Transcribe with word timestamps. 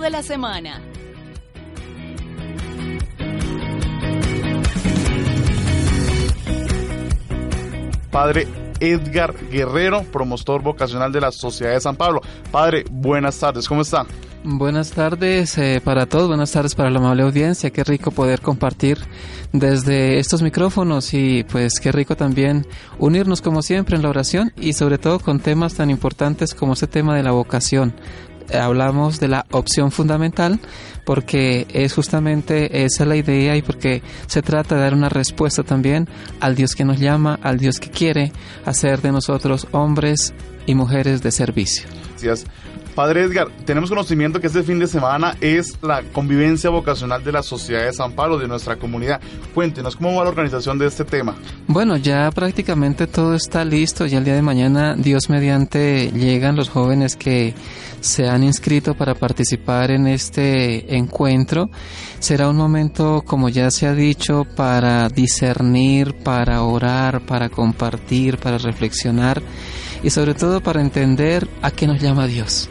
De 0.00 0.10
la 0.10 0.22
semana. 0.22 0.82
Padre 8.10 8.48
Edgar 8.80 9.34
Guerrero, 9.50 10.02
promotor 10.02 10.62
vocacional 10.62 11.12
de 11.12 11.20
la 11.20 11.30
Sociedad 11.30 11.74
de 11.74 11.80
San 11.80 11.94
Pablo. 11.94 12.22
Padre, 12.50 12.84
buenas 12.90 13.38
tardes, 13.38 13.68
¿cómo 13.68 13.82
está? 13.82 14.04
Buenas 14.42 14.92
tardes 14.92 15.58
eh, 15.58 15.82
para 15.84 16.06
todos, 16.06 16.26
buenas 16.26 16.50
tardes 16.50 16.74
para 16.74 16.90
la 16.90 16.98
amable 16.98 17.22
audiencia. 17.22 17.70
Qué 17.70 17.84
rico 17.84 18.10
poder 18.10 18.40
compartir 18.40 18.98
desde 19.52 20.18
estos 20.18 20.40
micrófonos 20.40 21.12
y 21.12 21.44
pues 21.44 21.78
qué 21.78 21.92
rico 21.92 22.16
también 22.16 22.66
unirnos 22.98 23.42
como 23.42 23.60
siempre 23.60 23.96
en 23.96 24.02
la 24.02 24.08
oración 24.08 24.52
y 24.56 24.72
sobre 24.72 24.96
todo 24.96 25.18
con 25.18 25.40
temas 25.40 25.74
tan 25.74 25.90
importantes 25.90 26.54
como 26.54 26.72
ese 26.72 26.86
tema 26.86 27.14
de 27.14 27.22
la 27.22 27.32
vocación 27.32 27.94
hablamos 28.58 29.20
de 29.20 29.28
la 29.28 29.46
opción 29.50 29.90
fundamental 29.90 30.60
porque 31.04 31.66
es 31.72 31.94
justamente 31.94 32.84
esa 32.84 33.04
la 33.04 33.16
idea 33.16 33.56
y 33.56 33.62
porque 33.62 34.02
se 34.26 34.42
trata 34.42 34.76
de 34.76 34.82
dar 34.82 34.94
una 34.94 35.08
respuesta 35.08 35.62
también 35.62 36.08
al 36.40 36.54
Dios 36.54 36.74
que 36.74 36.84
nos 36.84 36.98
llama, 36.98 37.38
al 37.42 37.58
Dios 37.58 37.78
que 37.78 37.90
quiere 37.90 38.32
hacer 38.64 39.00
de 39.02 39.12
nosotros 39.12 39.66
hombres 39.72 40.32
y 40.66 40.74
mujeres 40.74 41.22
de 41.22 41.30
servicio. 41.32 41.84
Gracias. 42.10 42.46
Padre 43.00 43.22
Edgar, 43.22 43.48
tenemos 43.64 43.88
conocimiento 43.88 44.42
que 44.42 44.48
este 44.48 44.62
fin 44.62 44.78
de 44.78 44.86
semana 44.86 45.34
es 45.40 45.78
la 45.80 46.02
convivencia 46.12 46.68
vocacional 46.68 47.24
de 47.24 47.32
la 47.32 47.42
Sociedad 47.42 47.86
de 47.86 47.94
San 47.94 48.12
Pablo, 48.12 48.36
de 48.36 48.46
nuestra 48.46 48.76
comunidad. 48.76 49.22
Cuéntenos 49.54 49.96
cómo 49.96 50.16
va 50.16 50.24
la 50.24 50.28
organización 50.28 50.78
de 50.78 50.86
este 50.86 51.06
tema. 51.06 51.34
Bueno, 51.66 51.96
ya 51.96 52.30
prácticamente 52.30 53.06
todo 53.06 53.34
está 53.34 53.64
listo. 53.64 54.04
Ya 54.04 54.18
el 54.18 54.24
día 54.24 54.34
de 54.34 54.42
mañana, 54.42 54.96
Dios 54.96 55.30
mediante, 55.30 56.10
llegan 56.10 56.56
los 56.56 56.68
jóvenes 56.68 57.16
que 57.16 57.54
se 58.02 58.28
han 58.28 58.44
inscrito 58.44 58.92
para 58.92 59.14
participar 59.14 59.92
en 59.92 60.06
este 60.06 60.94
encuentro. 60.94 61.70
Será 62.18 62.50
un 62.50 62.56
momento, 62.58 63.22
como 63.24 63.48
ya 63.48 63.70
se 63.70 63.86
ha 63.86 63.94
dicho, 63.94 64.44
para 64.44 65.08
discernir, 65.08 66.16
para 66.16 66.64
orar, 66.64 67.22
para 67.22 67.48
compartir, 67.48 68.36
para 68.36 68.58
reflexionar 68.58 69.40
y 70.02 70.10
sobre 70.10 70.34
todo 70.34 70.60
para 70.60 70.82
entender 70.82 71.48
a 71.62 71.70
qué 71.70 71.86
nos 71.86 71.98
llama 71.98 72.26
Dios. 72.26 72.68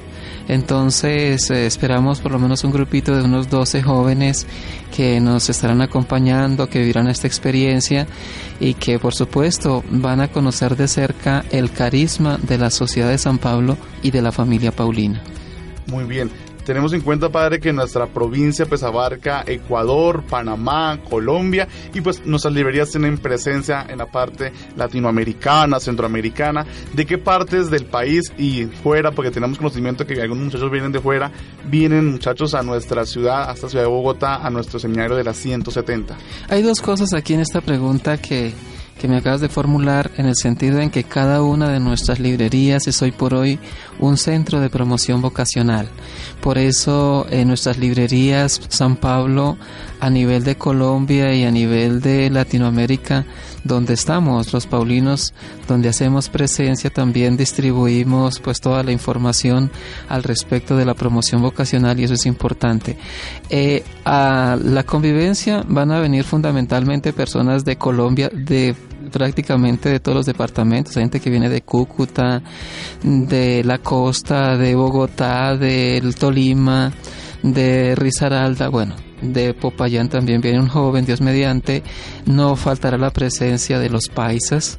Entonces 0.49 1.51
eh, 1.51 1.67
esperamos 1.67 2.19
por 2.19 2.31
lo 2.31 2.39
menos 2.39 2.63
un 2.63 2.71
grupito 2.71 3.15
de 3.15 3.23
unos 3.23 3.49
12 3.49 3.83
jóvenes 3.83 4.47
que 4.93 5.21
nos 5.21 5.47
estarán 5.47 5.81
acompañando, 5.81 6.67
que 6.67 6.79
vivirán 6.79 7.07
esta 7.07 7.27
experiencia 7.27 8.07
y 8.59 8.73
que 8.73 8.97
por 8.97 9.13
supuesto 9.13 9.83
van 9.91 10.21
a 10.21 10.27
conocer 10.27 10.75
de 10.75 10.87
cerca 10.87 11.45
el 11.51 11.71
carisma 11.71 12.39
de 12.41 12.57
la 12.57 12.71
sociedad 12.71 13.09
de 13.09 13.19
San 13.19 13.37
Pablo 13.37 13.77
y 14.01 14.09
de 14.09 14.23
la 14.23 14.31
familia 14.31 14.71
Paulina. 14.71 15.21
Muy 15.85 16.05
bien. 16.05 16.31
Tenemos 16.69 16.93
en 16.93 17.01
cuenta, 17.01 17.29
padre, 17.29 17.59
que 17.59 17.73
nuestra 17.73 18.05
provincia 18.05 18.67
pues 18.67 18.83
abarca 18.83 19.43
Ecuador, 19.47 20.21
Panamá, 20.21 20.99
Colombia 21.09 21.67
y 21.95 22.01
pues 22.01 22.23
nuestras 22.27 22.53
librerías 22.53 22.91
tienen 22.91 23.17
presencia 23.17 23.87
en 23.89 23.97
la 23.97 24.05
parte 24.05 24.53
latinoamericana, 24.77 25.79
centroamericana. 25.79 26.67
¿De 26.93 27.07
qué 27.07 27.17
partes 27.17 27.71
del 27.71 27.85
país 27.85 28.31
y 28.37 28.65
fuera? 28.65 29.09
Porque 29.09 29.31
tenemos 29.31 29.57
conocimiento 29.57 30.05
que 30.05 30.21
algunos 30.21 30.43
muchachos 30.45 30.69
vienen 30.69 30.91
de 30.91 30.99
fuera, 30.99 31.31
vienen 31.65 32.11
muchachos 32.11 32.53
a 32.53 32.61
nuestra 32.61 33.03
ciudad, 33.03 33.49
hasta 33.49 33.67
Ciudad 33.67 33.85
de 33.85 33.89
Bogotá, 33.89 34.35
a 34.35 34.51
nuestro 34.51 34.77
seminario 34.77 35.15
de 35.17 35.23
las 35.23 35.37
170. 35.37 36.15
Hay 36.49 36.61
dos 36.61 36.81
cosas 36.81 37.15
aquí 37.15 37.33
en 37.33 37.39
esta 37.39 37.61
pregunta 37.61 38.17
que 38.17 38.53
que 38.99 39.07
me 39.07 39.17
acabas 39.17 39.41
de 39.41 39.49
formular 39.49 40.11
en 40.17 40.25
el 40.25 40.35
sentido 40.35 40.79
en 40.79 40.91
que 40.91 41.05
cada 41.05 41.41
una 41.41 41.69
de 41.69 41.79
nuestras 41.79 42.19
librerías 42.19 42.85
es 42.85 43.01
hoy 43.01 43.11
por 43.11 43.33
hoy 43.33 43.57
un 43.97 44.17
centro 44.17 44.59
de 44.59 44.69
promoción 44.69 45.21
vocacional. 45.21 45.87
Por 46.41 46.57
eso 46.57 47.25
en 47.29 47.47
nuestras 47.47 47.77
librerías 47.77 48.61
San 48.67 48.97
Pablo 48.97 49.57
a 50.01 50.09
nivel 50.09 50.43
de 50.43 50.57
Colombia 50.57 51.33
y 51.33 51.45
a 51.45 51.51
nivel 51.51 52.01
de 52.01 52.29
Latinoamérica, 52.29 53.25
donde 53.63 53.93
estamos 53.93 54.53
los 54.53 54.67
paulinos, 54.67 55.33
donde 55.67 55.89
hacemos 55.89 56.29
presencia, 56.29 56.89
también 56.89 57.37
distribuimos 57.37 58.39
pues 58.39 58.59
toda 58.59 58.83
la 58.83 58.91
información 58.91 59.71
al 60.09 60.23
respecto 60.23 60.75
de 60.75 60.85
la 60.85 60.93
promoción 60.93 61.41
vocacional 61.41 61.99
y 61.99 62.03
eso 62.03 62.13
es 62.13 62.25
importante. 62.25 62.97
Eh, 63.49 63.83
a 64.03 64.57
la 64.61 64.83
convivencia 64.83 65.63
van 65.67 65.91
a 65.91 65.99
venir 65.99 66.25
fundamentalmente 66.25 67.13
personas 67.13 67.63
de 67.63 67.77
Colombia, 67.77 68.29
de 68.33 68.75
prácticamente 69.09 69.89
de 69.89 69.99
todos 69.99 70.17
los 70.17 70.25
departamentos, 70.25 70.93
gente 70.93 71.19
que 71.19 71.29
viene 71.29 71.49
de 71.49 71.61
Cúcuta, 71.61 72.41
de 73.03 73.63
la 73.63 73.79
costa, 73.79 74.57
de 74.57 74.75
Bogotá, 74.75 75.55
del 75.57 76.15
Tolima, 76.15 76.91
de 77.43 77.95
Risaralda, 77.95 78.69
bueno, 78.69 78.95
de 79.21 79.53
Popayán 79.53 80.09
también 80.09 80.41
viene 80.41 80.59
un 80.59 80.67
joven, 80.67 81.05
Dios 81.05 81.21
mediante, 81.21 81.83
no 82.25 82.55
faltará 82.55 82.97
la 82.97 83.11
presencia 83.11 83.79
de 83.79 83.89
los 83.89 84.07
paisas, 84.07 84.77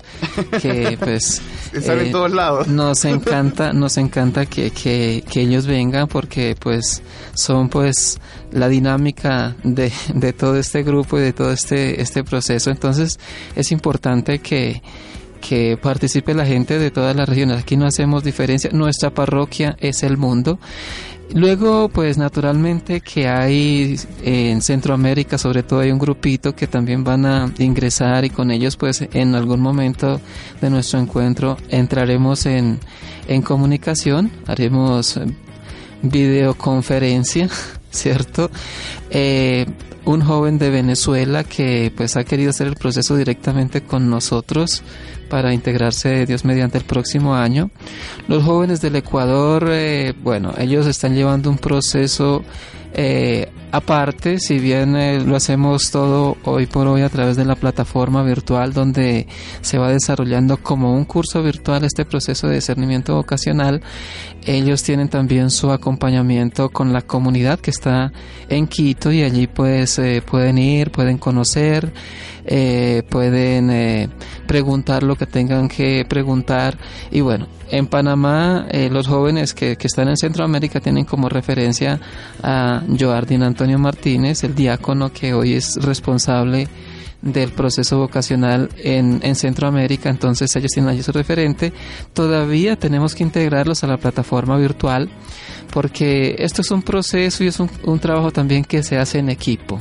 que 0.61 0.97
pues 1.01 1.43
Están 1.73 2.01
en 2.01 2.13
todos 2.13 2.33
lados. 2.33 2.69
nos 2.69 3.05
encanta, 3.05 3.73
nos 3.73 3.97
encanta 3.99 4.47
que, 4.47 4.71
que, 4.71 5.25
que, 5.31 5.43
ellos 5.43 5.67
vengan 5.67 6.09
porque 6.09 6.57
pues 6.59 7.03
son 7.35 7.69
pues 7.69 8.19
la 8.53 8.69
dinámica 8.69 9.57
de, 9.63 9.93
de 10.15 10.33
todo 10.33 10.57
este 10.57 10.83
grupo 10.83 11.19
y 11.19 11.23
de 11.23 11.33
todo 11.33 11.53
este, 11.53 12.01
este 12.01 12.25
proceso, 12.25 12.71
entonces 12.71 13.19
es 13.57 13.73
importante 13.73 14.39
que 14.39 14.83
que 15.41 15.79
participe 15.81 16.35
la 16.35 16.45
gente 16.45 16.79
de 16.79 16.91
todas 16.91 17.17
las 17.17 17.27
regiones. 17.27 17.59
Aquí 17.59 17.75
no 17.75 17.87
hacemos 17.87 18.23
diferencia. 18.23 18.71
Nuestra 18.75 19.09
parroquia 19.09 19.75
es 19.81 20.03
el 20.03 20.19
mundo 20.19 20.61
Luego, 21.35 21.89
pues 21.89 22.19
naturalmente 22.19 23.01
que 23.01 23.29
hay 23.29 23.97
en 24.23 24.61
Centroamérica, 24.61 25.39
sobre 25.39 25.63
todo 25.63 25.81
hay 25.81 25.93
un 25.93 25.99
grupito 25.99 26.57
que 26.57 26.67
también 26.67 27.05
van 27.05 27.25
a 27.25 27.53
ingresar 27.59 28.25
y 28.25 28.31
con 28.31 28.51
ellos 28.51 28.77
pues 28.77 29.07
en 29.13 29.35
algún 29.37 29.61
momento 29.61 30.21
de 30.61 30.71
nuestro 30.71 30.99
encuentro 30.99 31.57
entraremos 31.69 32.47
en, 32.47 32.81
en 33.29 33.43
comunicación, 33.43 34.33
haremos 34.47 35.21
videoconferencia, 36.03 37.49
¿cierto? 37.91 38.51
Eh, 39.11 39.67
un 40.05 40.23
joven 40.23 40.59
de 40.59 40.71
Venezuela 40.71 41.45
que 41.45 41.93
pues 41.97 42.17
ha 42.17 42.25
querido 42.25 42.51
hacer 42.51 42.67
el 42.67 42.75
proceso 42.75 43.17
directamente 43.17 43.83
con 43.83 44.11
nosotros 44.11 44.83
para 45.31 45.55
integrarse 45.55 46.27
Dios 46.27 46.45
mediante 46.45 46.77
el 46.77 46.85
próximo 46.85 47.35
año. 47.35 47.71
Los 48.29 48.45
jóvenes 48.45 48.83
del 48.83 48.97
Ecuador, 48.97 49.69
eh, 49.71 50.13
bueno, 50.23 50.53
ellos 50.59 50.87
están 50.87 51.15
llevando 51.15 51.49
un 51.49 51.57
proceso 51.57 52.43
eh, 52.93 53.49
aparte, 53.71 54.41
si 54.41 54.59
bien 54.59 54.97
eh, 54.97 55.21
lo 55.21 55.37
hacemos 55.37 55.93
todo 55.93 56.37
hoy 56.43 56.67
por 56.67 56.89
hoy 56.89 57.03
a 57.03 57.09
través 57.09 57.37
de 57.37 57.45
la 57.45 57.55
plataforma 57.55 58.25
virtual 58.25 58.73
donde 58.73 59.29
se 59.61 59.79
va 59.79 59.93
desarrollando 59.93 60.57
como 60.57 60.93
un 60.93 61.05
curso 61.05 61.41
virtual 61.41 61.85
este 61.85 62.05
proceso 62.05 62.49
de 62.49 62.57
discernimiento 62.57 63.15
vocacional, 63.15 63.81
ellos 64.45 64.83
tienen 64.83 65.09
también 65.09 65.51
su 65.51 65.71
acompañamiento 65.71 66.71
con 66.71 66.93
la 66.93 67.03
comunidad 67.03 67.61
que 67.61 67.71
está 67.71 68.13
en 68.49 68.67
Quito 68.67 69.13
y 69.13 69.23
allí 69.23 69.47
pues 69.47 70.01
pueden 70.29 70.59
ir, 70.59 70.91
pueden 70.91 71.19
conocer, 71.19 71.93
pueden 73.09 74.11
preguntar 74.49 75.05
lo 75.05 75.15
que 75.21 75.27
tengan 75.27 75.69
que 75.69 76.05
preguntar. 76.09 76.79
Y 77.11 77.21
bueno, 77.21 77.47
en 77.71 77.87
Panamá 77.87 78.67
eh, 78.71 78.89
los 78.91 79.07
jóvenes 79.07 79.53
que, 79.55 79.77
que, 79.77 79.87
están 79.87 80.09
en 80.09 80.17
Centroamérica 80.17 80.81
tienen 80.81 81.05
como 81.05 81.29
referencia 81.29 82.01
a 82.43 82.83
Joardín 82.99 83.43
Antonio 83.43 83.79
Martínez, 83.79 84.45
el 84.45 84.55
diácono 84.55 85.13
que 85.13 85.35
hoy 85.35 85.55
es 85.55 85.77
responsable 85.77 86.69
del 87.21 87.53
proceso 87.53 87.99
vocacional 87.99 88.71
en, 88.79 89.21
en, 89.23 89.35
Centroamérica, 89.35 90.09
entonces 90.09 90.57
ellos 90.57 90.71
tienen 90.73 90.91
allí 90.91 91.03
su 91.03 91.13
referente. 91.13 91.71
Todavía 92.15 92.77
tenemos 92.77 93.15
que 93.15 93.23
integrarlos 93.23 93.85
a 93.85 93.89
la 93.89 93.99
plataforma 93.99 94.57
virtual 94.57 95.11
porque 95.71 96.37
esto 96.39 96.63
es 96.63 96.71
un 96.71 96.83
proceso 96.83 97.45
y 97.45 97.49
es 97.49 97.61
un, 97.61 97.71
un 97.85 97.99
trabajo 97.99 98.31
también 98.31 98.65
que 98.65 98.83
se 98.83 98.97
hace 98.97 99.19
en 99.19 99.29
equipo. 99.29 99.79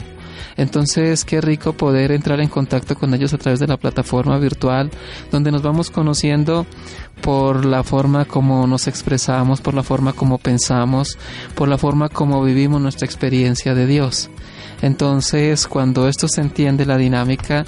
Entonces, 0.59 1.23
qué 1.23 1.39
rico 1.39 1.71
poder 1.71 2.11
entrar 2.11 2.41
en 2.41 2.49
contacto 2.49 2.93
con 2.93 3.13
ellos 3.13 3.33
a 3.33 3.37
través 3.37 3.61
de 3.61 3.67
la 3.67 3.77
plataforma 3.77 4.37
virtual, 4.39 4.91
donde 5.31 5.53
nos 5.53 5.61
vamos 5.61 5.89
conociendo 5.89 6.65
por 7.21 7.63
la 7.63 7.81
forma 7.81 8.25
como 8.25 8.67
nos 8.67 8.85
expresamos, 8.89 9.61
por 9.61 9.73
la 9.73 9.83
forma 9.83 10.11
como 10.11 10.37
pensamos, 10.37 11.17
por 11.55 11.69
la 11.69 11.77
forma 11.77 12.09
como 12.09 12.43
vivimos 12.43 12.81
nuestra 12.81 13.05
experiencia 13.05 13.73
de 13.73 13.87
Dios. 13.87 14.29
Entonces, 14.81 15.65
cuando 15.65 16.09
esto 16.09 16.27
se 16.27 16.41
entiende, 16.41 16.85
la 16.85 16.97
dinámica, 16.97 17.63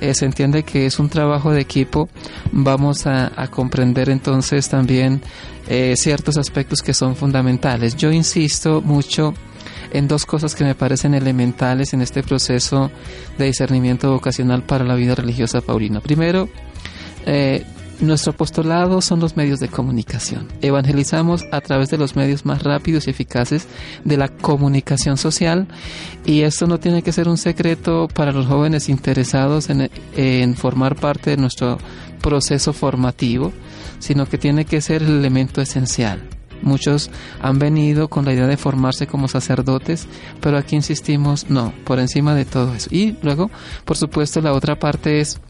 eh, 0.00 0.12
se 0.12 0.24
entiende 0.24 0.64
que 0.64 0.86
es 0.86 0.98
un 0.98 1.08
trabajo 1.08 1.52
de 1.52 1.60
equipo, 1.60 2.08
vamos 2.50 3.06
a, 3.06 3.30
comprender 3.52 4.10
entonces 4.10 4.68
también 4.68 5.22
eh, 5.68 5.94
ciertos 5.96 6.36
aspectos 6.38 6.82
que 6.82 6.92
son 6.92 7.14
fundamentales. 7.14 7.94
Yo 7.94 8.10
insisto 8.10 8.80
mucho 8.80 9.32
en 9.92 10.08
dos 10.08 10.26
cosas 10.26 10.54
que 10.54 10.64
me 10.64 10.74
parecen 10.74 11.14
elementales 11.14 11.92
en 11.92 12.00
este 12.00 12.22
proceso 12.22 12.90
de 13.38 13.46
discernimiento 13.46 14.10
vocacional 14.10 14.62
para 14.62 14.84
la 14.84 14.94
vida 14.94 15.14
religiosa 15.14 15.60
paulina. 15.60 16.00
Primero, 16.00 16.48
eh, 17.26 17.64
nuestro 18.00 18.32
apostolado 18.32 19.00
son 19.00 19.20
los 19.20 19.36
medios 19.36 19.60
de 19.60 19.68
comunicación. 19.68 20.48
Evangelizamos 20.60 21.44
a 21.52 21.60
través 21.60 21.88
de 21.90 21.98
los 21.98 22.16
medios 22.16 22.44
más 22.44 22.62
rápidos 22.62 23.06
y 23.06 23.10
eficaces 23.10 23.68
de 24.04 24.16
la 24.16 24.28
comunicación 24.28 25.16
social 25.16 25.68
y 26.24 26.40
esto 26.40 26.66
no 26.66 26.80
tiene 26.80 27.02
que 27.02 27.12
ser 27.12 27.28
un 27.28 27.36
secreto 27.36 28.08
para 28.12 28.32
los 28.32 28.46
jóvenes 28.46 28.88
interesados 28.88 29.70
en, 29.70 29.90
en 30.16 30.56
formar 30.56 30.96
parte 30.96 31.30
de 31.30 31.36
nuestro 31.36 31.78
proceso 32.20 32.72
formativo, 32.72 33.52
sino 33.98 34.26
que 34.26 34.38
tiene 34.38 34.64
que 34.64 34.80
ser 34.80 35.02
el 35.02 35.18
elemento 35.18 35.60
esencial. 35.60 36.28
Muchos 36.62 37.10
han 37.40 37.58
venido 37.58 38.08
con 38.08 38.24
la 38.24 38.32
idea 38.32 38.46
de 38.46 38.56
formarse 38.56 39.06
como 39.06 39.28
sacerdotes, 39.28 40.06
pero 40.40 40.56
aquí 40.56 40.76
insistimos, 40.76 41.50
no, 41.50 41.72
por 41.84 41.98
encima 41.98 42.34
de 42.34 42.44
todo 42.44 42.74
eso. 42.74 42.88
Y 42.90 43.16
luego, 43.22 43.50
por 43.84 43.96
supuesto, 43.96 44.40
la 44.40 44.52
otra 44.52 44.78
parte 44.78 45.20
es, 45.20 45.40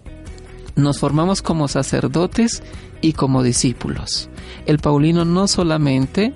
nos 0.75 0.99
formamos 0.99 1.43
como 1.43 1.69
sacerdotes 1.69 2.63
y 3.01 3.13
como 3.13 3.43
discípulos. 3.43 4.31
El 4.67 4.79
Paulino 4.79 5.25
no 5.25 5.49
solamente 5.49 6.35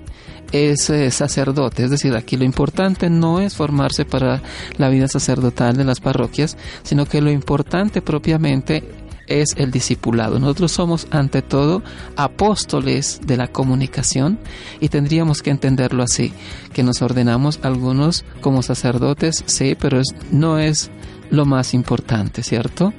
es 0.53 0.91
eh, 0.91 1.11
sacerdote, 1.11 1.85
es 1.85 1.91
decir, 1.91 2.15
aquí 2.15 2.37
lo 2.37 2.45
importante 2.45 3.11
no 3.11 3.41
es 3.41 3.57
formarse 3.57 4.05
para 4.05 4.43
la 4.77 4.89
vida 4.89 5.09
sacerdotal 5.09 5.77
de 5.77 5.85
las 5.85 6.01
parroquias, 6.01 6.57
sino 6.83 7.07
que 7.07 7.21
lo 7.21 7.31
importante 7.31 8.03
propiamente 8.03 8.85
es 9.27 9.55
el 9.57 9.71
discipulado. 9.71 10.39
Nosotros 10.39 10.73
somos 10.73 11.07
ante 11.11 11.43
todo 11.43 11.83
apóstoles 12.17 13.21
de 13.25 13.37
la 13.37 13.49
comunicación 13.49 14.39
y 14.81 14.89
tendríamos 14.89 15.43
que 15.43 15.51
entenderlo 15.51 16.03
así, 16.03 16.33
que 16.73 16.83
nos 16.83 17.03
ordenamos 17.03 17.59
algunos 17.63 18.25
como 18.41 18.63
sacerdotes, 18.63 19.45
sí, 19.47 19.77
pero 19.79 20.01
no 20.31 20.59
es 20.59 20.91
lo 21.31 21.45
más 21.45 21.75
importante, 21.75 22.43
¿cierto? 22.43 22.93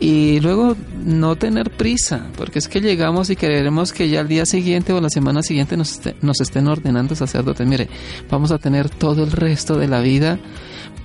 Y 0.00 0.40
luego 0.40 0.76
no 1.04 1.36
tener 1.36 1.70
prisa, 1.70 2.26
porque 2.36 2.58
es 2.58 2.68
que 2.68 2.80
llegamos 2.80 3.30
y 3.30 3.36
queremos 3.36 3.92
que 3.92 4.08
ya 4.08 4.20
al 4.20 4.28
día 4.28 4.44
siguiente 4.44 4.92
o 4.92 5.00
la 5.00 5.08
semana 5.08 5.42
siguiente 5.42 5.76
nos, 5.76 6.00
nos 6.20 6.40
estén 6.40 6.66
ordenando 6.66 7.14
sacerdotes. 7.14 7.66
Mire, 7.66 7.88
vamos 8.28 8.50
a 8.50 8.58
tener 8.58 8.90
todo 8.90 9.24
el 9.24 9.30
resto 9.30 9.78
de 9.78 9.88
la 9.88 10.00
vida 10.00 10.38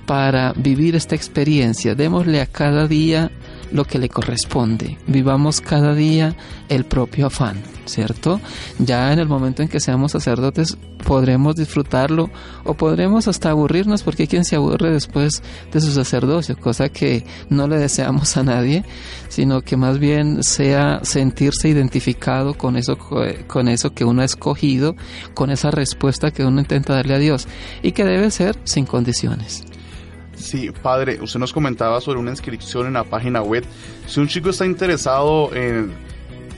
para 0.06 0.52
vivir 0.54 0.96
esta 0.96 1.14
experiencia. 1.14 1.94
Démosle 1.94 2.40
a 2.40 2.46
cada 2.46 2.88
día 2.88 3.30
lo 3.72 3.84
que 3.84 3.98
le 3.98 4.08
corresponde. 4.08 4.98
Vivamos 5.06 5.60
cada 5.60 5.94
día 5.94 6.36
el 6.68 6.84
propio 6.84 7.26
afán, 7.26 7.62
¿cierto? 7.84 8.40
Ya 8.78 9.12
en 9.12 9.18
el 9.18 9.28
momento 9.28 9.62
en 9.62 9.68
que 9.68 9.80
seamos 9.80 10.12
sacerdotes 10.12 10.76
podremos 11.06 11.56
disfrutarlo 11.56 12.30
o 12.64 12.74
podremos 12.74 13.26
hasta 13.26 13.50
aburrirnos 13.50 14.02
porque 14.02 14.24
hay 14.24 14.28
quien 14.28 14.44
se 14.44 14.56
aburre 14.56 14.90
después 14.90 15.42
de 15.72 15.80
su 15.80 15.92
sacerdocio, 15.92 16.56
cosa 16.56 16.88
que 16.88 17.24
no 17.48 17.66
le 17.66 17.78
deseamos 17.78 18.36
a 18.36 18.42
nadie, 18.42 18.84
sino 19.28 19.62
que 19.62 19.76
más 19.76 19.98
bien 19.98 20.42
sea 20.42 21.00
sentirse 21.02 21.68
identificado 21.68 22.54
con 22.54 22.76
eso, 22.76 22.98
con 23.46 23.68
eso 23.68 23.90
que 23.94 24.04
uno 24.04 24.22
ha 24.22 24.26
escogido, 24.26 24.96
con 25.34 25.50
esa 25.50 25.70
respuesta 25.70 26.30
que 26.30 26.44
uno 26.44 26.60
intenta 26.60 26.94
darle 26.94 27.14
a 27.14 27.18
Dios 27.18 27.48
y 27.82 27.92
que 27.92 28.04
debe 28.04 28.30
ser 28.30 28.56
sin 28.64 28.86
condiciones. 28.86 29.64
Sí, 30.40 30.70
padre, 30.82 31.18
usted 31.20 31.38
nos 31.38 31.52
comentaba 31.52 32.00
sobre 32.00 32.18
una 32.18 32.30
inscripción 32.30 32.86
en 32.86 32.94
la 32.94 33.04
página 33.04 33.42
web. 33.42 33.64
Si 34.06 34.20
un 34.20 34.26
chico 34.26 34.50
está 34.50 34.64
interesado 34.64 35.54
en 35.54 35.92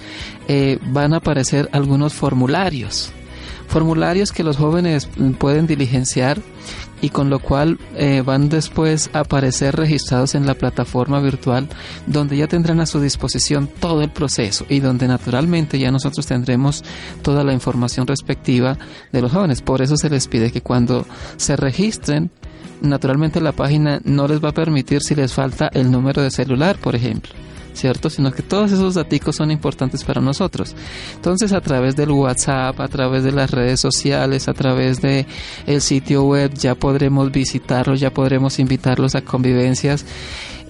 eh, 0.48 0.78
van 0.86 1.14
a 1.14 1.18
aparecer 1.18 1.68
algunos 1.72 2.14
formularios 2.14 3.12
formularios 3.66 4.32
que 4.32 4.44
los 4.44 4.56
jóvenes 4.56 5.08
pueden 5.38 5.66
diligenciar 5.66 6.40
y 7.00 7.10
con 7.10 7.28
lo 7.28 7.38
cual 7.38 7.78
eh, 7.96 8.22
van 8.24 8.48
después 8.48 9.10
a 9.12 9.20
aparecer 9.20 9.76
registrados 9.76 10.34
en 10.34 10.46
la 10.46 10.54
plataforma 10.54 11.20
virtual 11.20 11.68
donde 12.06 12.36
ya 12.36 12.46
tendrán 12.46 12.80
a 12.80 12.86
su 12.86 13.00
disposición 13.00 13.66
todo 13.66 14.00
el 14.00 14.10
proceso 14.10 14.64
y 14.68 14.80
donde 14.80 15.06
naturalmente 15.06 15.78
ya 15.78 15.90
nosotros 15.90 16.26
tendremos 16.26 16.82
toda 17.22 17.44
la 17.44 17.52
información 17.52 18.06
respectiva 18.06 18.78
de 19.12 19.20
los 19.20 19.32
jóvenes. 19.32 19.60
Por 19.60 19.82
eso 19.82 19.96
se 19.96 20.08
les 20.08 20.28
pide 20.28 20.50
que 20.50 20.62
cuando 20.62 21.06
se 21.36 21.56
registren, 21.56 22.30
naturalmente 22.80 23.40
la 23.40 23.52
página 23.52 24.00
no 24.04 24.26
les 24.26 24.42
va 24.42 24.50
a 24.50 24.54
permitir 24.54 25.02
si 25.02 25.14
les 25.14 25.34
falta 25.34 25.68
el 25.74 25.90
número 25.90 26.22
de 26.22 26.30
celular, 26.30 26.78
por 26.78 26.94
ejemplo. 26.94 27.32
¿Cierto? 27.74 28.08
Sino 28.08 28.32
que 28.32 28.42
todos 28.42 28.72
esos 28.72 28.94
datos 28.94 29.36
son 29.36 29.50
importantes 29.50 30.04
para 30.04 30.20
nosotros. 30.20 30.74
Entonces, 31.14 31.52
a 31.52 31.60
través 31.60 31.96
del 31.96 32.10
WhatsApp, 32.10 32.80
a 32.80 32.88
través 32.88 33.24
de 33.24 33.32
las 33.32 33.50
redes 33.50 33.80
sociales, 33.80 34.48
a 34.48 34.54
través 34.54 35.00
de 35.02 35.26
el 35.66 35.80
sitio 35.80 36.24
web, 36.24 36.52
ya 36.54 36.74
podremos 36.74 37.30
visitarlos, 37.30 38.00
ya 38.00 38.10
podremos 38.10 38.58
invitarlos 38.58 39.14
a 39.14 39.22
convivencias. 39.22 40.06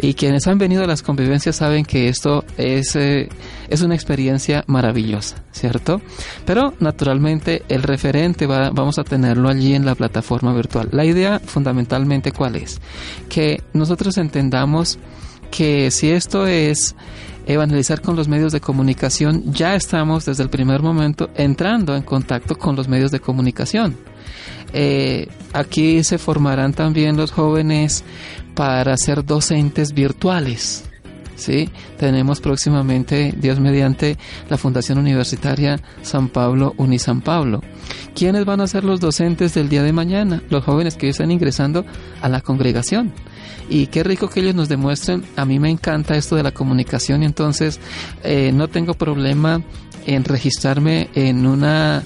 Y 0.01 0.15
quienes 0.15 0.47
han 0.49 0.59
venido 0.59 0.83
a 0.83 0.89
las 0.89 1.03
convivencias 1.03 1.57
saben 1.57 1.85
que 1.85 2.09
esto 2.09 2.45
es, 2.59 2.97
eh, 2.97 3.29
es 3.69 3.81
una 3.83 3.95
experiencia 3.95 4.65
maravillosa, 4.67 5.37
¿cierto? 5.53 6.01
Pero 6.45 6.75
naturalmente 6.81 7.63
el 7.69 7.85
referente 7.85 8.47
va, 8.47 8.71
vamos 8.71 8.99
a 8.99 9.05
tenerlo 9.05 9.49
allí 9.49 9.75
en 9.75 9.87
la 9.87 9.95
plataforma 9.95 10.53
virtual. 10.53 10.89
La 10.91 11.05
idea 11.05 11.39
fundamentalmente 11.39 12.33
cuál 12.33 12.57
es? 12.57 12.81
Que 13.29 13.63
nosotros 13.73 14.19
entendamos 14.19 14.99
que 15.57 15.93
si 15.93 16.11
esto 16.11 16.49
es 16.49 16.97
evangelizar 17.47 18.01
con 18.01 18.17
los 18.17 18.27
medios 18.27 18.51
de 18.53 18.61
comunicación, 18.61 19.53
ya 19.53 19.77
estamos 19.77 20.25
desde 20.25 20.43
el 20.43 20.51
primer 20.51 20.83
momento 20.83 21.31
entrando 21.37 21.95
en 21.95 22.03
contacto 22.03 22.57
con 22.57 22.75
los 22.75 22.89
medios 22.89 23.13
de 23.13 23.21
comunicación. 23.21 23.97
Eh, 24.73 25.29
aquí 25.53 26.03
se 26.03 26.19
formarán 26.19 26.73
también 26.73 27.17
los 27.17 27.31
jóvenes 27.31 28.03
para 28.57 28.97
ser 28.97 29.25
docentes 29.25 29.93
virtuales. 29.93 30.87
¿sí? 31.37 31.69
Tenemos 31.99 32.41
próximamente, 32.41 33.33
Dios 33.37 33.61
mediante, 33.61 34.19
la 34.49 34.59
Fundación 34.59 34.99
Universitaria 34.99 35.81
San 36.03 36.31
Pablo 36.31 36.75
Unisan 36.79 37.21
Pablo. 37.21 37.61
¿Quiénes 38.17 38.45
van 38.45 38.61
a 38.61 38.67
ser 38.67 38.83
los 38.83 38.99
docentes 38.99 39.55
del 39.55 39.69
día 39.69 39.85
de 39.85 39.93
mañana? 39.93 40.43
Los 40.51 40.65
jóvenes 40.65 40.97
que 40.97 41.11
están 41.11 41.31
ingresando 41.31 41.85
a 42.21 42.29
la 42.29 42.41
congregación 42.41 43.13
y 43.69 43.87
qué 43.89 44.03
rico 44.03 44.29
que 44.29 44.41
ellos 44.41 44.55
nos 44.55 44.69
demuestren. 44.69 45.25
A 45.37 45.45
mí 45.45 45.59
me 45.59 45.71
encanta 45.71 46.17
esto 46.17 46.37
de 46.37 46.43
la 46.43 46.53
comunicación 46.53 47.23
entonces 47.23 47.81
eh, 48.23 48.53
no 48.53 48.69
tengo 48.69 48.95
problema 48.95 49.63
en 50.07 50.25
registrarme 50.25 51.09
en 51.15 51.47
una 51.47 52.03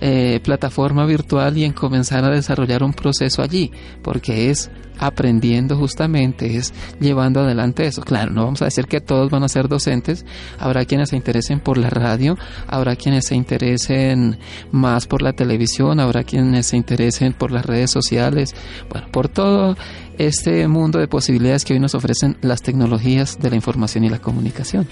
eh, 0.00 0.40
plataforma 0.42 1.06
virtual 1.06 1.56
y 1.56 1.64
en 1.64 1.72
comenzar 1.72 2.24
a 2.24 2.30
desarrollar 2.30 2.82
un 2.82 2.92
proceso 2.92 3.42
allí, 3.42 3.70
porque 4.02 4.50
es 4.50 4.70
aprendiendo 4.98 5.76
justamente, 5.76 6.56
es 6.56 6.72
llevando 7.00 7.40
adelante 7.40 7.86
eso. 7.86 8.02
Claro, 8.02 8.32
no 8.32 8.44
vamos 8.44 8.62
a 8.62 8.66
decir 8.66 8.86
que 8.86 9.00
todos 9.00 9.30
van 9.30 9.42
a 9.42 9.48
ser 9.48 9.68
docentes, 9.68 10.24
habrá 10.58 10.84
quienes 10.84 11.10
se 11.10 11.16
interesen 11.16 11.60
por 11.60 11.78
la 11.78 11.90
radio, 11.90 12.36
habrá 12.66 12.96
quienes 12.96 13.26
se 13.26 13.34
interesen 13.34 14.38
más 14.70 15.06
por 15.06 15.22
la 15.22 15.32
televisión, 15.32 16.00
habrá 16.00 16.24
quienes 16.24 16.66
se 16.66 16.76
interesen 16.76 17.32
por 17.32 17.52
las 17.52 17.66
redes 17.66 17.90
sociales, 17.90 18.54
bueno, 18.90 19.08
por 19.10 19.28
todo 19.28 19.76
este 20.18 20.66
mundo 20.68 20.98
de 20.98 21.08
posibilidades 21.08 21.64
que 21.64 21.74
hoy 21.74 21.80
nos 21.80 21.94
ofrecen 21.94 22.36
las 22.40 22.62
tecnologías 22.62 23.38
de 23.38 23.50
la 23.50 23.56
información 23.56 24.04
y 24.04 24.08
la 24.08 24.18
comunicación. 24.18 24.86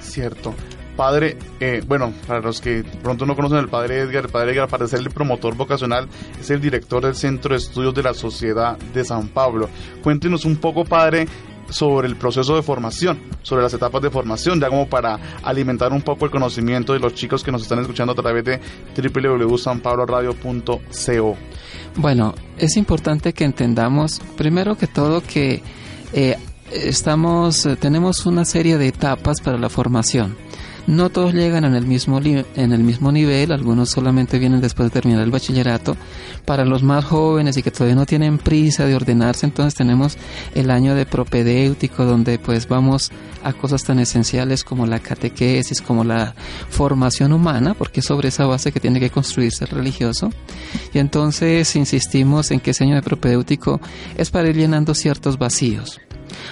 Cierto 0.00 0.54
padre, 1.00 1.38
eh, 1.60 1.82
bueno, 1.88 2.12
para 2.26 2.40
los 2.40 2.60
que 2.60 2.84
pronto 3.02 3.24
no 3.24 3.34
conocen 3.34 3.56
al 3.56 3.70
padre 3.70 4.00
Edgar, 4.00 4.26
el 4.26 4.30
padre 4.30 4.52
Edgar, 4.52 4.68
para 4.68 4.86
ser 4.86 5.00
el 5.00 5.08
promotor 5.08 5.56
vocacional, 5.56 6.06
es 6.38 6.50
el 6.50 6.60
director 6.60 7.02
del 7.02 7.14
Centro 7.14 7.54
de 7.54 7.58
Estudios 7.58 7.94
de 7.94 8.02
la 8.02 8.12
Sociedad 8.12 8.76
de 8.76 9.02
San 9.02 9.28
Pablo. 9.28 9.70
Cuéntenos 10.02 10.44
un 10.44 10.56
poco, 10.56 10.84
padre, 10.84 11.26
sobre 11.70 12.06
el 12.06 12.16
proceso 12.16 12.54
de 12.54 12.60
formación, 12.60 13.18
sobre 13.40 13.62
las 13.62 13.72
etapas 13.72 14.02
de 14.02 14.10
formación, 14.10 14.60
ya 14.60 14.68
como 14.68 14.90
para 14.90 15.18
alimentar 15.42 15.90
un 15.90 16.02
poco 16.02 16.26
el 16.26 16.30
conocimiento 16.30 16.92
de 16.92 16.98
los 16.98 17.14
chicos 17.14 17.42
que 17.42 17.50
nos 17.50 17.62
están 17.62 17.78
escuchando 17.78 18.12
a 18.12 18.16
través 18.16 18.44
de 18.44 18.60
www.sanpabloradio.co. 18.94 21.36
Bueno, 21.96 22.34
es 22.58 22.76
importante 22.76 23.32
que 23.32 23.44
entendamos, 23.44 24.20
primero 24.36 24.76
que 24.76 24.86
todo, 24.86 25.22
que 25.22 25.62
eh, 26.12 26.36
estamos, 26.70 27.64
eh, 27.64 27.76
tenemos 27.76 28.26
una 28.26 28.44
serie 28.44 28.76
de 28.76 28.88
etapas 28.88 29.40
para 29.40 29.56
la 29.56 29.70
formación. 29.70 30.36
No 30.90 31.08
todos 31.08 31.34
llegan 31.34 31.64
en 31.64 31.76
el 31.76 31.86
mismo 31.86 32.18
en 32.18 32.72
el 32.72 32.82
mismo 32.82 33.12
nivel, 33.12 33.52
algunos 33.52 33.90
solamente 33.90 34.40
vienen 34.40 34.60
después 34.60 34.88
de 34.88 34.92
terminar 34.92 35.22
el 35.22 35.30
bachillerato. 35.30 35.96
Para 36.44 36.64
los 36.64 36.82
más 36.82 37.04
jóvenes 37.04 37.56
y 37.56 37.62
que 37.62 37.70
todavía 37.70 37.94
no 37.94 38.06
tienen 38.06 38.38
prisa 38.38 38.86
de 38.86 38.96
ordenarse, 38.96 39.46
entonces 39.46 39.76
tenemos 39.76 40.18
el 40.52 40.68
año 40.68 40.96
de 40.96 41.06
propedéutico 41.06 42.04
donde 42.04 42.40
pues 42.40 42.66
vamos 42.66 43.12
a 43.44 43.52
cosas 43.52 43.84
tan 43.84 44.00
esenciales 44.00 44.64
como 44.64 44.84
la 44.84 44.98
catequesis, 44.98 45.80
como 45.80 46.02
la 46.02 46.34
formación 46.70 47.32
humana, 47.32 47.74
porque 47.74 48.00
es 48.00 48.06
sobre 48.06 48.30
esa 48.30 48.46
base 48.46 48.72
que 48.72 48.80
tiene 48.80 48.98
que 48.98 49.10
construirse 49.10 49.66
el 49.66 49.70
religioso. 49.70 50.30
Y 50.92 50.98
entonces 50.98 51.76
insistimos 51.76 52.50
en 52.50 52.58
que 52.58 52.72
ese 52.72 52.82
año 52.82 52.96
de 52.96 53.02
propedéutico 53.02 53.80
es 54.16 54.30
para 54.30 54.48
ir 54.48 54.56
llenando 54.56 54.92
ciertos 54.94 55.38
vacíos. 55.38 56.00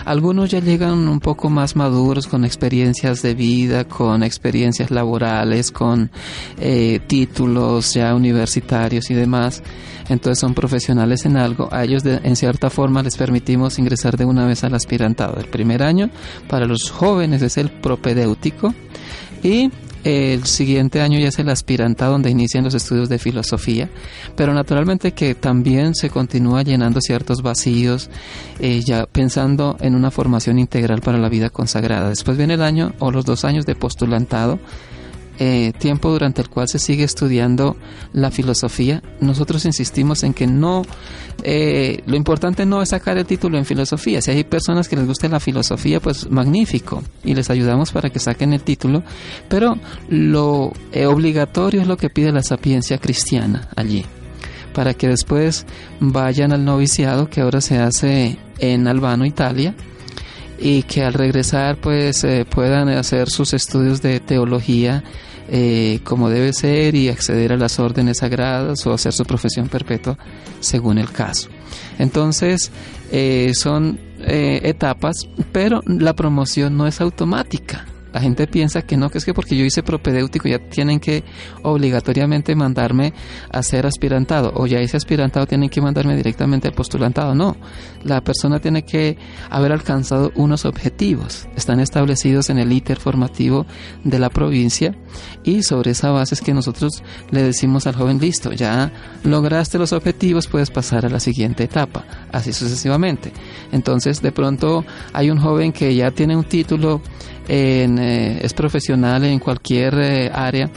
Algunos 0.04 0.50
ya 0.50 0.60
llegan 0.60 1.08
un 1.08 1.20
poco 1.20 1.50
más 1.50 1.76
maduros 1.76 2.26
con 2.26 2.44
experiencias 2.44 3.22
de 3.22 3.34
vida, 3.34 3.84
con 3.84 4.22
experiencias 4.22 4.90
laborales, 4.90 5.70
con 5.70 6.10
eh, 6.58 7.00
títulos 7.06 7.94
ya 7.94 8.14
universitarios 8.14 9.10
y 9.10 9.14
demás. 9.14 9.62
Entonces 10.08 10.38
son 10.38 10.54
profesionales 10.54 11.26
en 11.26 11.36
algo. 11.36 11.68
A 11.72 11.84
ellos 11.84 12.02
de, 12.02 12.20
en 12.22 12.36
cierta 12.36 12.70
forma 12.70 13.02
les 13.02 13.16
permitimos 13.16 13.78
ingresar 13.78 14.16
de 14.16 14.24
una 14.24 14.46
vez 14.46 14.64
al 14.64 14.74
aspirantado. 14.74 15.38
El 15.38 15.46
primer 15.46 15.82
año 15.82 16.10
para 16.48 16.66
los 16.66 16.90
jóvenes 16.90 17.42
es 17.42 17.58
el 17.58 17.70
propedéutico 17.70 18.74
y 19.42 19.70
el 20.04 20.44
siguiente 20.44 21.00
año 21.00 21.18
ya 21.18 21.28
es 21.28 21.38
el 21.38 21.48
aspirantado 21.48 22.12
donde 22.12 22.30
inician 22.30 22.64
los 22.64 22.74
estudios 22.74 23.08
de 23.08 23.18
filosofía, 23.18 23.88
pero 24.36 24.54
naturalmente 24.54 25.12
que 25.12 25.34
también 25.34 25.94
se 25.94 26.10
continúa 26.10 26.62
llenando 26.62 27.00
ciertos 27.00 27.42
vacíos, 27.42 28.08
eh, 28.60 28.82
ya 28.84 29.06
pensando 29.06 29.76
en 29.80 29.94
una 29.94 30.10
formación 30.10 30.58
integral 30.58 31.00
para 31.00 31.18
la 31.18 31.28
vida 31.28 31.50
consagrada. 31.50 32.10
Después 32.10 32.36
viene 32.36 32.54
el 32.54 32.62
año 32.62 32.92
o 32.98 33.10
los 33.10 33.24
dos 33.24 33.44
años 33.44 33.66
de 33.66 33.74
postulantado, 33.74 34.58
eh, 35.40 35.72
tiempo 35.78 36.10
durante 36.10 36.42
el 36.42 36.48
cual 36.48 36.66
se 36.66 36.80
sigue 36.80 37.04
estudiando 37.04 37.76
la 38.12 38.32
filosofía, 38.32 39.04
nosotros 39.20 39.64
insistimos 39.66 40.24
en 40.24 40.34
que 40.34 40.48
no, 40.48 40.82
eh, 41.44 42.02
lo 42.06 42.16
importante 42.16 42.66
no 42.66 42.82
es 42.82 42.88
sacar 42.88 43.18
el 43.18 43.24
título 43.24 43.56
en 43.56 43.64
filosofía. 43.64 44.20
Si 44.20 44.32
hay 44.32 44.42
personas 44.42 44.88
que 44.88 44.96
les 44.96 45.06
guste 45.06 45.28
la 45.28 45.38
filosofía, 45.38 46.00
pues 46.00 46.28
magnífico, 46.28 47.04
y 47.22 47.36
les 47.36 47.50
ayudamos 47.50 47.92
para 47.92 48.10
que 48.10 48.18
saquen 48.18 48.52
el 48.52 48.62
título, 48.62 49.04
pero 49.48 49.78
lo 50.08 50.72
eh, 50.90 51.06
obligatorio 51.06 51.82
es 51.82 51.86
lo 51.86 51.96
que 51.96 52.10
pide 52.10 52.32
la 52.32 52.42
sapiencia 52.42 52.98
cristiana 52.98 53.68
allí 53.76 54.04
para 54.74 54.94
que 54.94 55.06
después 55.06 55.66
vayan 56.00 56.52
al 56.52 56.64
noviciado 56.64 57.30
que 57.30 57.42
ahora 57.42 57.60
se 57.60 57.78
hace 57.78 58.38
en 58.58 58.88
Albano, 58.88 59.24
Italia, 59.24 59.74
y 60.58 60.82
que 60.82 61.04
al 61.04 61.14
regresar 61.14 61.78
pues 61.80 62.26
puedan 62.50 62.88
hacer 62.88 63.28
sus 63.28 63.54
estudios 63.54 64.02
de 64.02 64.20
teología 64.20 65.02
eh, 65.48 66.00
como 66.04 66.28
debe 66.28 66.52
ser 66.52 66.94
y 66.94 67.08
acceder 67.08 67.52
a 67.52 67.56
las 67.56 67.78
órdenes 67.78 68.18
sagradas 68.18 68.86
o 68.86 68.92
hacer 68.92 69.12
su 69.12 69.24
profesión 69.24 69.68
perpetua 69.68 70.18
según 70.60 70.98
el 70.98 71.10
caso. 71.10 71.48
Entonces, 71.98 72.70
eh, 73.10 73.52
son 73.54 73.98
eh, 74.20 74.60
etapas, 74.64 75.28
pero 75.52 75.82
la 75.86 76.14
promoción 76.14 76.76
no 76.76 76.86
es 76.86 77.00
automática. 77.00 77.86
La 78.18 78.22
gente 78.22 78.48
piensa 78.48 78.82
que 78.82 78.96
no, 78.96 79.10
que 79.10 79.18
es 79.18 79.24
que 79.24 79.32
porque 79.32 79.56
yo 79.56 79.64
hice 79.64 79.84
propedéutico 79.84 80.48
ya 80.48 80.58
tienen 80.58 80.98
que 80.98 81.22
obligatoriamente 81.62 82.56
mandarme 82.56 83.12
a 83.48 83.62
ser 83.62 83.86
aspirantado 83.86 84.50
o 84.56 84.66
ya 84.66 84.82
hice 84.82 84.96
aspirantado 84.96 85.46
tienen 85.46 85.68
que 85.68 85.80
mandarme 85.80 86.16
directamente 86.16 86.66
al 86.66 86.74
postulantado. 86.74 87.36
No, 87.36 87.56
la 88.02 88.20
persona 88.20 88.58
tiene 88.58 88.82
que 88.82 89.16
haber 89.50 89.70
alcanzado 89.70 90.32
unos 90.34 90.64
objetivos. 90.64 91.46
Están 91.54 91.78
establecidos 91.78 92.50
en 92.50 92.58
el 92.58 92.72
ITER 92.72 92.98
formativo 92.98 93.66
de 94.02 94.18
la 94.18 94.30
provincia 94.30 94.96
y 95.44 95.62
sobre 95.62 95.92
esa 95.92 96.10
base 96.10 96.34
es 96.34 96.40
que 96.40 96.52
nosotros 96.52 97.04
le 97.30 97.44
decimos 97.44 97.86
al 97.86 97.94
joven, 97.94 98.18
listo, 98.18 98.52
ya 98.52 98.92
lograste 99.22 99.78
los 99.78 99.92
objetivos, 99.92 100.48
puedes 100.48 100.70
pasar 100.70 101.06
a 101.06 101.08
la 101.08 101.20
siguiente 101.20 101.62
etapa, 101.62 102.04
así 102.32 102.52
sucesivamente. 102.52 103.32
Entonces, 103.70 104.20
de 104.20 104.32
pronto 104.32 104.84
hay 105.12 105.30
un 105.30 105.38
joven 105.38 105.70
que 105.72 105.94
ya 105.94 106.10
tiene 106.10 106.36
un 106.36 106.42
título 106.42 107.00
eh, 108.08 108.40
es 108.42 108.54
profesional 108.54 109.24
en 109.24 109.38
cualquier 109.38 109.94
eh, 109.98 110.30
área, 110.32 110.70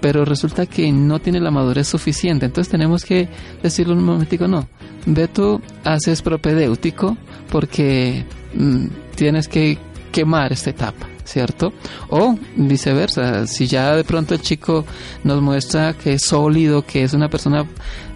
pero 0.00 0.24
resulta 0.24 0.66
que 0.66 0.92
no 0.92 1.18
tiene 1.18 1.40
la 1.40 1.50
madurez 1.50 1.88
suficiente. 1.88 2.46
Entonces 2.46 2.70
tenemos 2.70 3.04
que 3.04 3.28
decirle 3.62 3.94
un 3.94 4.04
momentico, 4.04 4.46
no, 4.46 4.68
ve 5.06 5.26
tú, 5.28 5.60
haces 5.84 6.22
propedéutico 6.22 7.16
porque 7.50 8.24
mm, 8.54 8.86
tienes 9.14 9.48
que 9.48 9.78
quemar 10.12 10.52
esta 10.52 10.70
etapa. 10.70 11.06
¿cierto? 11.30 11.72
O 12.08 12.36
viceversa, 12.56 13.46
si 13.46 13.68
ya 13.68 13.94
de 13.94 14.02
pronto 14.02 14.34
el 14.34 14.40
chico 14.40 14.84
nos 15.22 15.40
muestra 15.40 15.92
que 15.92 16.14
es 16.14 16.22
sólido, 16.22 16.84
que 16.84 17.04
es 17.04 17.14
una 17.14 17.28
persona 17.28 17.64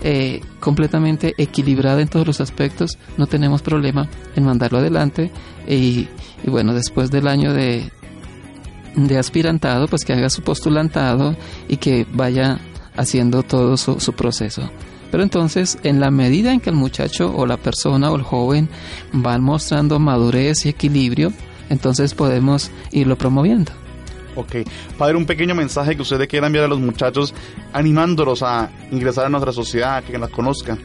eh, 0.02 0.40
completamente 0.58 1.32
equilibrada 1.38 2.02
en 2.02 2.08
todos 2.08 2.26
los 2.26 2.40
aspectos, 2.40 2.98
no 3.16 3.26
tenemos 3.26 3.62
problema 3.62 4.08
en 4.34 4.44
mandarlo 4.44 4.78
adelante 4.78 5.30
y, 5.68 6.08
y 6.42 6.50
bueno, 6.50 6.74
después 6.74 7.12
del 7.12 7.28
año 7.28 7.54
de, 7.54 7.88
de 8.94 9.18
aspirantado, 9.18 9.88
pues 9.88 10.04
que 10.04 10.12
haga 10.12 10.30
su 10.30 10.42
postulantado 10.42 11.36
y 11.68 11.76
que 11.78 12.06
vaya 12.12 12.58
haciendo 12.96 13.42
todo 13.42 13.76
su, 13.76 14.00
su, 14.00 14.12
proceso. 14.12 14.70
Pero 15.10 15.22
entonces, 15.22 15.78
en 15.82 16.00
la 16.00 16.10
medida 16.10 16.52
en 16.52 16.60
que 16.60 16.70
el 16.70 16.76
muchacho 16.76 17.32
o 17.34 17.46
la 17.46 17.56
persona 17.56 18.10
o 18.10 18.16
el 18.16 18.22
joven 18.22 18.68
van 19.12 19.42
mostrando 19.42 19.98
madurez 19.98 20.66
y 20.66 20.68
equilibrio, 20.68 21.32
entonces 21.70 22.14
podemos 22.14 22.70
irlo 22.90 23.16
promoviendo. 23.16 23.72
Ok. 24.36 24.56
Padre, 24.98 25.16
un 25.16 25.26
pequeño 25.26 25.54
mensaje 25.54 25.94
que 25.94 26.02
usted 26.02 26.18
le 26.18 26.26
quiera 26.26 26.46
enviar 26.46 26.64
a 26.64 26.68
los 26.68 26.80
muchachos 26.80 27.34
animándolos 27.72 28.42
a 28.42 28.70
ingresar 28.90 29.26
a 29.26 29.28
nuestra 29.28 29.52
sociedad, 29.52 30.02
que 30.02 30.18
las 30.18 30.30
conozcan. 30.30 30.78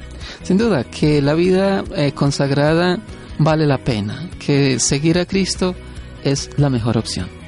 Sin 0.44 0.58
duda, 0.58 0.84
que 0.84 1.22
la 1.22 1.34
vida 1.34 1.84
eh, 1.96 2.12
consagrada 2.12 3.00
vale 3.40 3.66
la 3.66 3.80
pena, 3.80 4.30
que 4.40 4.80
seguir 4.80 5.18
a 5.18 5.26
Cristo 5.26 5.76
es 6.24 6.50
la 6.58 6.70
mejor 6.70 6.98
opción. 6.98 7.39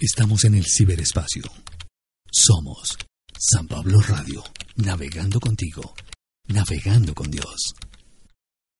Estamos 0.00 0.44
en 0.44 0.54
el 0.56 0.64
ciberespacio. 0.66 1.42
Somos 2.30 2.98
San 3.38 3.66
Pablo 3.66 3.98
Radio, 4.00 4.44
navegando 4.76 5.40
contigo, 5.40 5.94
navegando 6.48 7.14
con 7.14 7.30
Dios. 7.30 7.72